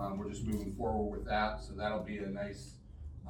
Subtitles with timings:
[0.00, 2.76] Um, we're just moving forward with that, so that'll be a nice,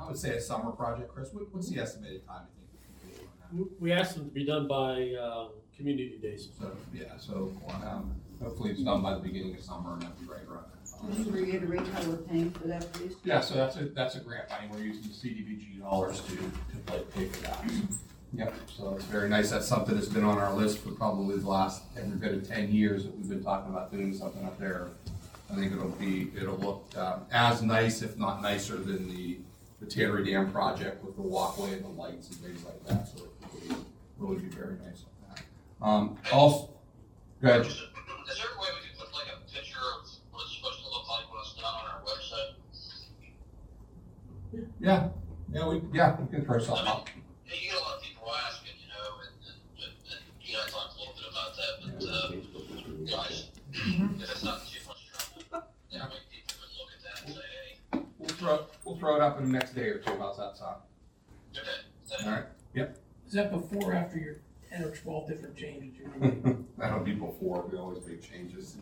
[0.01, 1.31] I would say a summer project, Chris.
[1.33, 2.71] What, what's the estimated time you think?
[2.71, 3.81] for completion on that?
[3.83, 6.49] We asked them to be done by, uh, community days.
[6.61, 7.53] So, yeah, so,
[7.85, 11.17] um, hopefully it's done by the beginning of summer and that'll be right around that.
[11.17, 13.17] Just to reiterate how we're paying for that, please.
[13.25, 16.43] Yeah, so that's a, that's a grant money, we're using the CDBG dollars to, to
[16.87, 17.65] pay, pay for that.
[18.33, 21.49] Yep, so it's very nice, that's something that's been on our list for probably the
[21.49, 24.89] last, every bit of ten years that we've been talking about doing something up there.
[25.51, 29.39] I think it'll be, it'll look, um, as nice, if not nicer than the,
[29.81, 33.25] the Tannery Dam project with the walkway and the lights and things like that, so
[33.25, 33.31] it
[34.19, 35.43] will really be very nice on that.
[35.85, 36.71] Um, also,
[37.43, 37.67] go ahead.
[37.67, 40.85] Is there a way we could put like a picture of what it's supposed to
[40.87, 42.55] look like when it's done on our website?
[44.81, 45.09] Yeah,
[45.53, 47.09] yeah, we, yeah, we can throw something up.
[47.47, 50.53] Yeah, you get a lot of people asking, you know, and, and, and, and you
[50.55, 54.79] know, I talked a little bit about that, but, uh, guys, if it's not too
[54.87, 57.71] much trouble, yeah, make people can look at that and say, hey,
[58.19, 60.77] We'll throw, we'll throw it up in the next day or two, how's that sound?
[61.57, 61.67] okay,
[62.09, 62.29] thank you.
[62.29, 62.37] All
[62.85, 62.91] right,
[63.27, 64.37] Is that before or after your
[64.69, 66.67] ten or twelve different changes you're making?
[66.79, 68.77] that'll be before, we always make changes.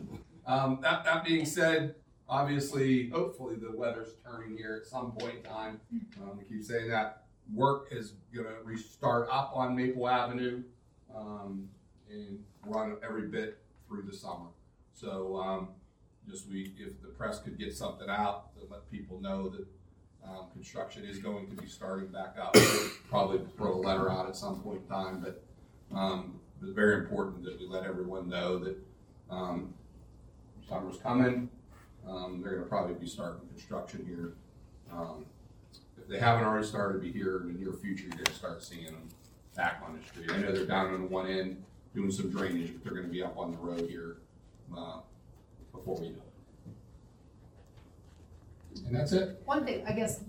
[0.47, 1.95] Um, that, that being said,
[2.27, 5.81] obviously, hopefully the weather's turning here at some point in time.
[6.21, 10.63] Um, we keep saying that, work is gonna restart up on Maple Avenue,
[11.15, 11.67] um,
[12.09, 14.47] and run every bit through the summer.
[14.93, 15.69] So, um,
[16.29, 19.65] just we, if the press could get something out to let people know that,
[20.23, 22.55] um, construction is going to be starting back up.
[23.09, 25.43] Probably throw a letter out at some point in time, but,
[25.97, 28.77] um, it's very important that we let everyone know that,
[29.29, 29.73] um,
[30.67, 31.49] summer's coming.
[32.07, 34.33] Um, they're gonna probably be starting construction here.
[34.91, 35.25] Um,
[35.97, 38.85] if they haven't already started, be here in the near future, you're gonna start seeing
[38.85, 39.09] them
[39.55, 40.31] back on the street.
[40.31, 41.63] I know they're down on the one end
[41.95, 44.17] doing some drainage, but they're gonna be up on the road here,
[44.77, 44.99] uh,
[45.79, 46.15] before we know
[48.75, 48.81] it.
[48.87, 49.41] And that's it.
[49.45, 50.21] One thing, I guess,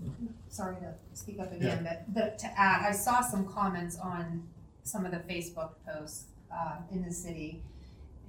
[0.49, 4.47] sorry to speak up again, but, but to add, I saw some comments on
[4.83, 7.61] some of the Facebook posts, uh, in the city.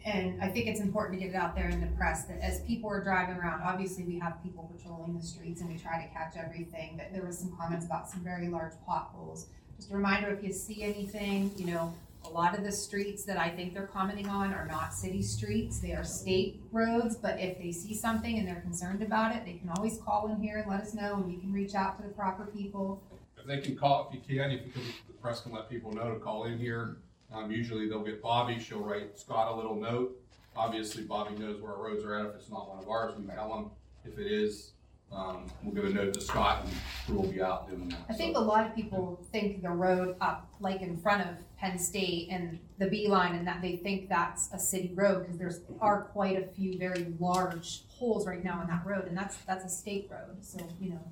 [0.04, 2.60] And I think it's important to get it out there in the press that as
[2.62, 6.12] people are driving around, obviously we have people patrolling the streets and we try to
[6.12, 9.46] catch everything, but there was some comments about some very large potholes.
[9.76, 13.38] Just a reminder, if you see anything, you know, a lot of the streets that
[13.38, 17.58] I think they're commenting on are not city streets, they are state roads, but if
[17.58, 20.70] they see something and they're concerned about it, they can always call in here and
[20.70, 23.02] let us know, and we can reach out to the proper people.
[23.36, 25.92] If they can call, if you can, if you can, the press can let people
[25.92, 26.98] know to call in here.
[27.32, 30.18] Um, usually they'll get Bobby, she'll write Scott a little note.
[30.54, 32.26] Obviously, Bobby knows where our roads are at.
[32.26, 33.70] If it's not one of ours, we tell him.
[34.04, 34.72] If it is,
[35.14, 36.72] um, we'll give a note to Scott and
[37.06, 37.98] crew will be out doing that.
[38.08, 41.28] I think a So, lot of people think the road up, like in front of
[41.58, 45.38] Penn State and the B line, and that they think that's a city road, because
[45.38, 49.36] there's, are quite a few very large holes right now in that road, and that's,
[49.46, 51.04] that's a state road, so, you know.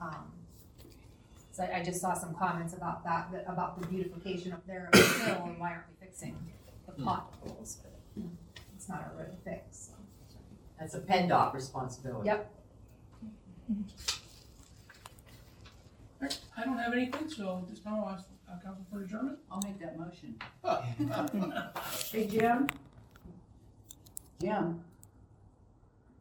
[0.00, 0.32] um,
[1.52, 4.90] So I, I just saw some comments about that, that, about the beautification up there
[4.92, 6.36] of the hill, and why aren't we fixing
[6.86, 8.30] the potholes, but you know,
[8.74, 9.92] it's not our road to fix, so.
[10.78, 12.26] That's a PennDOT responsibility.
[12.26, 12.52] Yep.
[16.58, 19.38] I don't have anything, so this time I'll ask uh, council for adjournment.
[19.50, 20.36] I'll make that motion.
[22.10, 22.66] Hey, Jim?
[24.40, 24.80] Jim,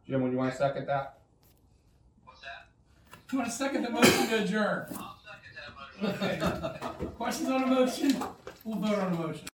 [0.08, 1.20] Jim, would you want to second that?
[2.24, 2.68] What's that?
[3.28, 4.86] Do you want to second the motion to adjourn?
[4.98, 5.72] I'll second that
[6.40, 6.66] motion.
[6.66, 7.06] Okay.
[7.18, 8.24] Questions on the motion?
[8.64, 9.42] We'll vote on the motion.